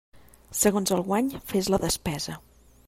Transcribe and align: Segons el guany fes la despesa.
Segons 0.61 0.93
el 0.95 1.03
guany 1.11 1.31
fes 1.53 1.71
la 1.75 1.81
despesa. 1.87 2.41